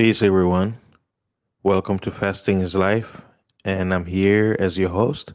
[0.00, 0.78] Peace, everyone.
[1.62, 3.20] Welcome to Fasting is Life.
[3.66, 5.34] And I'm here as your host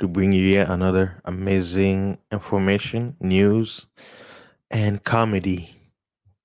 [0.00, 3.86] to bring you yet another amazing information, news,
[4.68, 5.76] and comedy.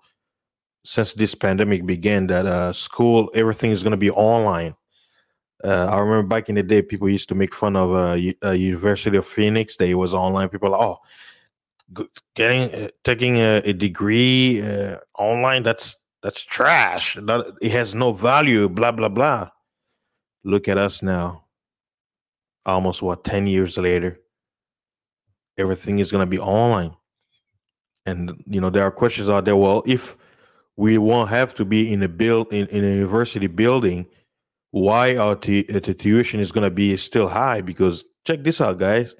[0.85, 4.75] since this pandemic began that uh, school everything is going to be online.
[5.63, 8.35] Uh, I remember back in the day, people used to make fun of uh, U-
[8.43, 9.77] uh University of Phoenix.
[9.77, 10.49] They was online.
[10.49, 10.99] People like, oh,
[12.35, 15.63] getting uh, taking a, a degree uh, online.
[15.63, 17.15] That's that's trash.
[17.15, 18.69] That, it has no value.
[18.69, 19.49] Blah blah blah.
[20.43, 21.45] Look at us now.
[22.65, 24.19] Almost what ten years later,
[25.57, 26.95] everything is going to be online.
[28.05, 29.55] And you know there are questions out there.
[29.55, 30.15] Well, if
[30.77, 34.05] we won't have to be in a build in, in a university building.
[34.71, 37.61] Why our t- uh, tuition is going to be still high?
[37.61, 39.15] Because check this out guys.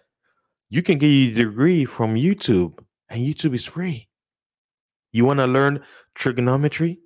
[0.69, 4.09] You can get your degree from youtube and youtube is free.
[5.13, 5.81] You want to learn
[6.15, 6.99] trigonometry?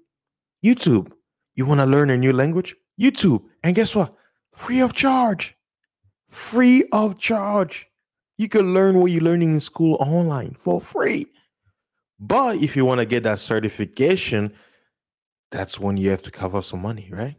[0.65, 1.11] Youtube.
[1.55, 2.75] You want to learn a new language?
[2.99, 3.43] Youtube.
[3.63, 4.15] And guess what?
[4.53, 5.55] Free of charge.
[6.29, 7.85] Free of charge.
[8.37, 11.27] You can learn what you're learning in school online for free
[12.19, 14.53] but if you want to get that certification,
[15.51, 17.35] that's when you have to cover some money, right?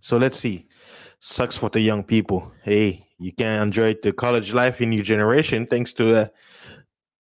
[0.00, 0.68] So let's see.
[1.20, 2.52] Sucks for the young people.
[2.62, 6.32] Hey, you can enjoy the college life in your generation thanks to the,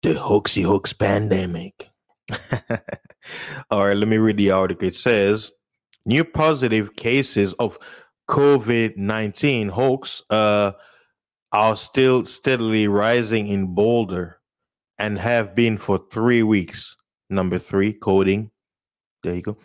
[0.04, 1.90] the hoaxy hoax pandemic.
[3.72, 4.88] All right, let me read the article.
[4.88, 5.52] It says
[6.06, 7.78] new positive cases of
[8.30, 10.72] COVID 19 hoax uh,
[11.52, 14.40] are still steadily rising in Boulder
[14.98, 16.98] and have been for three weeks.
[17.30, 18.52] Number three, coding.
[19.24, 19.58] There you go.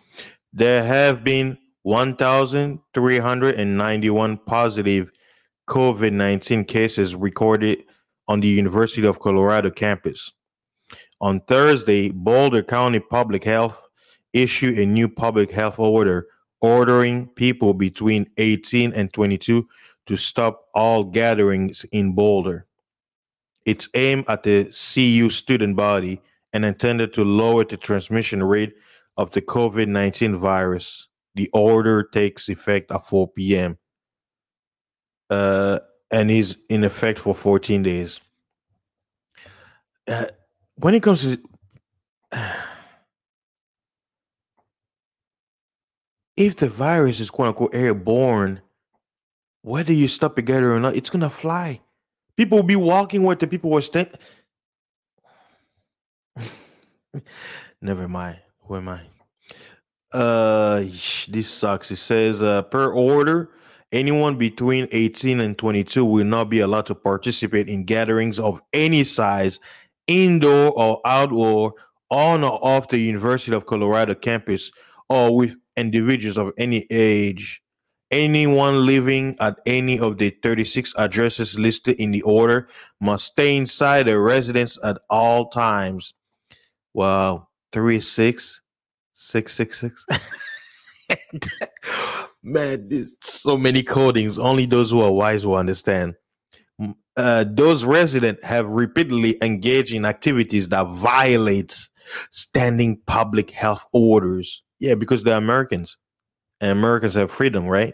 [0.53, 5.13] There have been 1,391 positive
[5.69, 7.85] COVID 19 cases recorded
[8.29, 10.33] on the University of Colorado campus.
[11.21, 13.83] On Thursday, Boulder County Public Health
[14.33, 16.27] issued a new public health order
[16.61, 19.67] ordering people between 18 and 22
[20.07, 22.67] to stop all gatherings in Boulder.
[23.67, 26.21] It's aimed at the CU student body
[26.53, 28.75] and intended to lower the transmission rate
[29.17, 31.09] of the COVID 19 virus.
[31.35, 33.79] The order takes effect at 4 p.m.
[35.29, 35.79] Uh,
[36.11, 38.21] and is in effect for 14 days.
[40.09, 40.27] Uh,
[40.77, 41.39] when it comes to
[46.37, 48.61] if the virus is quote unquote airborne,
[49.63, 51.81] whether you stop together or not, it's gonna fly.
[52.37, 54.09] People will be walking where the people were staying.
[57.83, 58.39] Never mind.
[58.63, 59.01] Who am I?
[60.13, 60.81] Uh,
[61.29, 61.91] this sucks.
[61.91, 63.51] It says, uh, per order,
[63.93, 69.05] anyone between 18 and 22 will not be allowed to participate in gatherings of any
[69.05, 69.61] size,
[70.07, 71.75] indoor or outdoor,
[72.11, 74.73] on or off the University of Colorado campus,
[75.09, 77.63] or with individuals of any age.
[78.11, 82.69] Anyone living at any of the 36 addresses listed in the order
[83.01, 86.13] must stay inside their residence at all times.
[86.95, 88.63] Wow, three six
[89.15, 90.07] six six six.
[92.43, 94.43] Man, there's so many codings.
[94.43, 96.15] Only those who are wise will understand.
[97.17, 101.77] Uh, those residents have repeatedly engaged in activities that violate
[102.31, 104.63] standing public health orders.
[104.79, 105.99] Yeah, because they're Americans,
[106.61, 107.93] and Americans have freedom, right?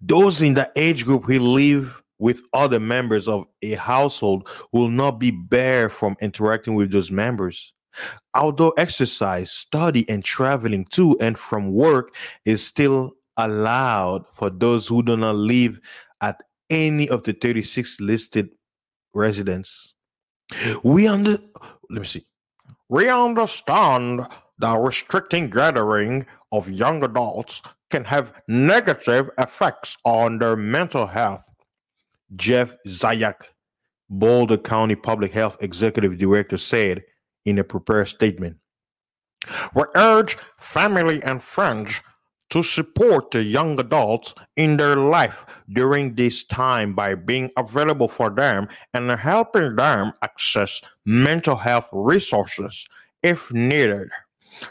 [0.00, 5.18] Those in the age group who live with other members of a household will not
[5.18, 7.74] be barred from interacting with those members.
[8.34, 12.14] Outdoor exercise, study, and traveling to and from work
[12.46, 15.78] is still allowed for those who do not live
[16.22, 16.40] at
[16.70, 18.48] any of the 36 listed
[19.12, 19.92] residents.
[20.82, 21.36] We under
[21.90, 22.24] let me see.
[22.88, 24.22] We understand
[24.60, 27.60] that restricting gathering of young adults
[27.90, 31.53] can have negative effects on their mental health.
[32.36, 33.42] Jeff Zayach,
[34.08, 37.02] Boulder County Public Health Executive Director, said
[37.44, 38.56] in a prepared statement.
[39.74, 42.00] We urge family and friends
[42.50, 48.30] to support the young adults in their life during this time by being available for
[48.30, 52.86] them and helping them access mental health resources
[53.22, 54.08] if needed.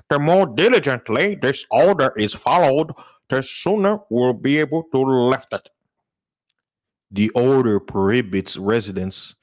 [0.10, 2.92] The more diligently this order is followed,
[3.30, 5.68] the sooner we'll be able to lift it.
[7.14, 9.36] The order prohibits residents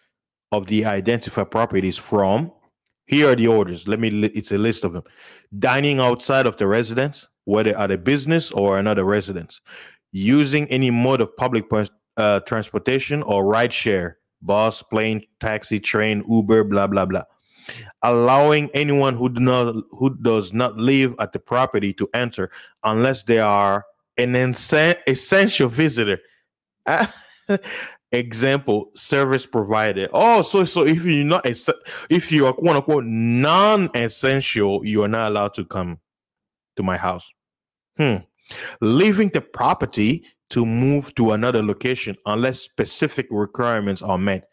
[0.52, 2.52] of the identified properties from
[3.10, 3.88] here are the orders.
[3.88, 5.02] Let me, it's a list of them.
[5.58, 9.60] Dining outside of the residence, whether at a business or another residence.
[10.12, 11.64] Using any mode of public
[12.16, 17.24] uh, transportation or ride share, bus, plane, taxi, train, Uber, blah, blah, blah.
[18.02, 22.52] Allowing anyone who do not who does not live at the property to enter
[22.84, 23.84] unless they are
[24.18, 26.20] an essential visitor.
[28.12, 31.46] Example service provider oh so so if you're not
[32.08, 35.98] if you are quote unquote non-essential you are not allowed to come
[36.80, 37.30] to my house.
[37.96, 38.16] Hmm.
[38.80, 44.48] Leaving the property to move to another location unless specific requirements are met.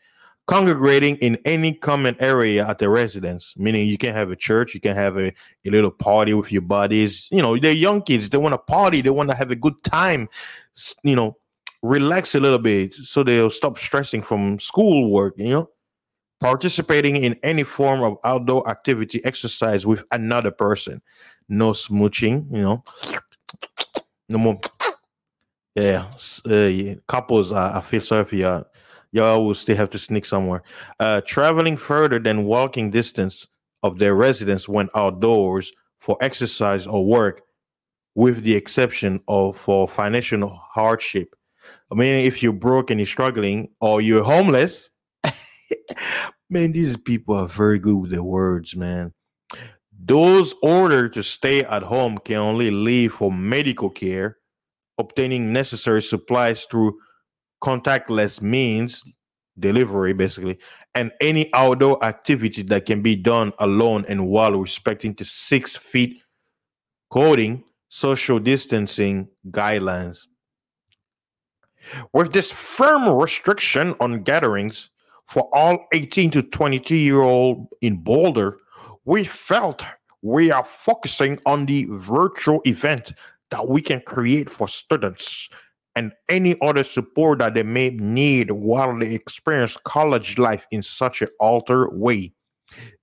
[0.46, 4.80] Congregating in any common area at the residence meaning you can have a church you
[4.80, 5.28] can have a,
[5.66, 7.28] a little party with your buddies.
[7.32, 9.82] You know they're young kids they want to party they want to have a good
[9.84, 10.30] time
[11.04, 11.36] you know
[11.82, 15.70] relax a little bit so they'll stop stressing from schoolwork, you know?
[16.40, 21.02] Participating in any form of outdoor activity, exercise with another person.
[21.50, 22.84] No smooching, you know?
[24.30, 24.60] No more.
[25.76, 26.06] Yeah,
[26.46, 28.66] uh, couples, I, I feel sorry for y'all.
[29.12, 30.64] Y'all will still have to sneak somewhere.
[31.00, 33.48] Uh, traveling further than walking distance
[33.84, 37.42] of their residence when outdoors for exercise or work,
[38.16, 41.37] with the exception of for financial hardship
[41.92, 44.90] I mean, if you're broke and you're struggling or you're homeless,
[46.50, 49.14] man, these people are very good with their words, man.
[50.00, 54.38] Those ordered to stay at home can only leave for medical care,
[54.98, 56.98] obtaining necessary supplies through
[57.64, 59.04] contactless means,
[59.58, 60.60] delivery basically,
[60.94, 66.22] and any outdoor activity that can be done alone and while respecting the six feet
[67.10, 70.26] coding social distancing guidelines.
[72.14, 74.90] With this firm restriction on gatherings
[75.26, 78.58] for all 18 to 22 year old in Boulder,
[79.06, 79.84] we felt
[80.22, 83.14] we are focusing on the virtual event
[83.52, 85.50] that we can create for students
[85.96, 91.22] and any other support that they may need while they experience college life in such
[91.22, 92.34] an altered way.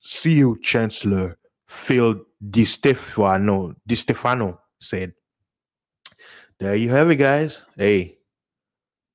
[0.01, 1.37] CU, Chancellor
[1.67, 2.21] Phil
[2.51, 5.13] Di Stefano, Di Stefano said.
[6.61, 7.65] There you have it, guys.
[7.77, 8.19] Hey,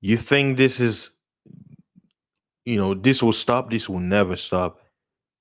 [0.02, 1.12] you think this is,
[2.66, 3.70] you know, this will stop?
[3.70, 4.80] This will never stop.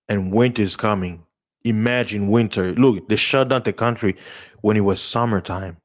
[0.08, 1.24] And winter is coming.
[1.64, 2.72] Imagine winter.
[2.72, 4.16] Look, they shut down the country
[4.62, 5.76] when it was summertime.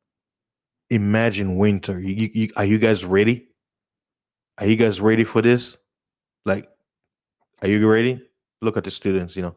[0.89, 1.99] Imagine winter.
[1.99, 3.47] You, you, are you guys ready?
[4.59, 5.77] Are you guys ready for this?
[6.45, 6.69] Like,
[7.61, 8.21] are you ready?
[8.61, 9.55] Look at the students, you know,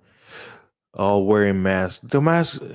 [0.94, 2.00] all wearing masks.
[2.02, 2.60] The mask.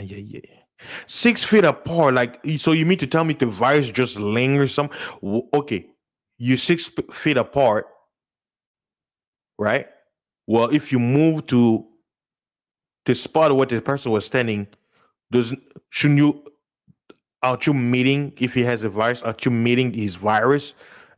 [0.00, 0.57] Yeah, yeah.
[1.06, 2.72] Six feet apart, like so.
[2.72, 4.90] You mean to tell me the virus just lingers some?
[5.52, 5.86] Okay,
[6.38, 7.86] you six feet apart,
[9.58, 9.88] right?
[10.46, 11.84] Well, if you move to
[13.06, 14.68] the spot where the person was standing,
[15.32, 16.44] doesn't shouldn't you?
[17.42, 19.22] Aren't you meeting if he has a virus?
[19.22, 20.74] Aren't you meeting his virus,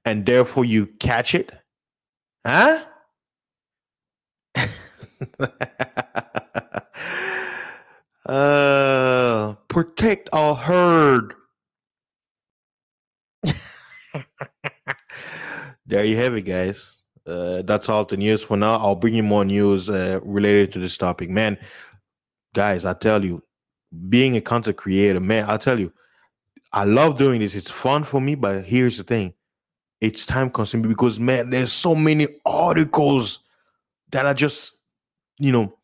[0.06, 1.52] and therefore you catch it?
[2.46, 2.84] Huh?
[8.26, 8.79] Uh,
[9.80, 11.32] protect our herd.
[15.86, 17.00] there you have it, guys.
[17.26, 18.74] Uh, that's all the news for now.
[18.74, 21.56] I'll bring you more news uh, related to this topic, man.
[22.54, 23.42] Guys, I tell you,
[24.10, 25.90] being a content creator, man, I tell you,
[26.74, 27.54] I love doing this.
[27.54, 29.32] It's fun for me, but here's the thing:
[30.02, 33.38] it's time consuming because, man, there's so many articles
[34.10, 34.74] that are just,
[35.38, 35.74] you know,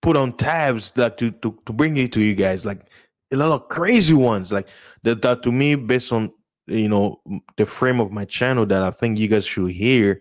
[0.00, 2.86] put on tabs that to, to, to bring it to you guys like
[3.32, 4.68] a lot of crazy ones like
[5.02, 6.30] that, that to me based on
[6.66, 7.20] you know
[7.56, 10.20] the frame of my channel that i think you guys should hear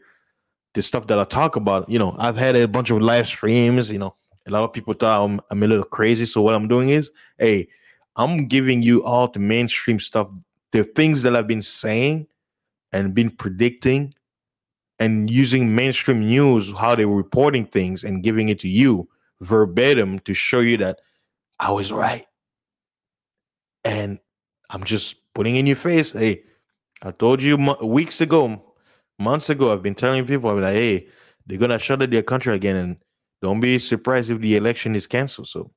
[0.74, 3.91] the stuff that i talk about you know i've had a bunch of live streams
[3.91, 4.15] you know
[4.48, 7.12] a lot of people thought i'm, I'm a little crazy so what i'm doing is
[7.38, 7.68] hey
[8.15, 10.30] i'm giving you all the mainstream stuff
[10.72, 12.27] the things that i've been saying
[12.91, 14.13] and been predicting
[15.00, 19.08] and using mainstream news how they're reporting things and giving it to you
[19.41, 21.00] verbatim to show you that
[21.62, 22.25] I was right.
[23.83, 24.19] And
[24.69, 26.43] I'm just putting in your face, hey,
[27.01, 28.73] I told you weeks ago,
[29.19, 31.07] months ago, I've been telling people, I'm like, hey,
[31.45, 32.97] they're gonna shut down their country again, and
[33.41, 35.47] don't be surprised if the election is canceled.
[35.47, 35.71] So,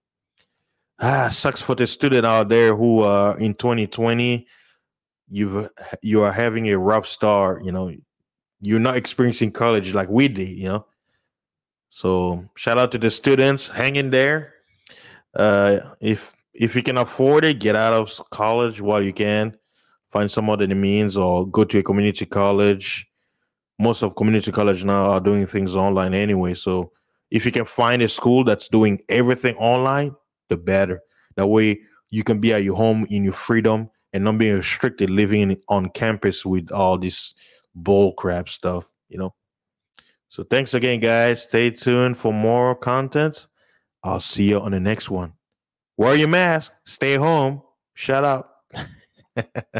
[1.00, 4.46] ah, sucks for the student out there who uh in 2020
[5.28, 5.70] you've
[6.02, 7.64] you are having a rough start.
[7.64, 7.92] You know,
[8.60, 10.48] you're not experiencing college like we did.
[10.48, 10.86] You know,
[11.88, 13.68] so shout out to the students.
[13.68, 14.54] Hang in there.
[15.34, 19.56] Uh, if if you can afford it, get out of college while you can.
[20.10, 23.06] Find some other means or go to a community college.
[23.78, 26.54] Most of community college now are doing things online anyway.
[26.54, 26.92] So
[27.32, 30.14] if you can find a school that's doing everything online,
[30.48, 31.00] the better.
[31.34, 31.80] That way
[32.10, 35.90] you can be at your home in your freedom and not being restricted living on
[35.90, 37.34] campus with all this
[37.74, 39.34] bull crap stuff, you know.
[40.28, 41.42] So thanks again, guys.
[41.42, 43.48] Stay tuned for more content.
[44.04, 45.32] I'll see you on the next one.
[45.96, 47.62] Wear your mask, stay home.
[47.94, 48.62] Shut up.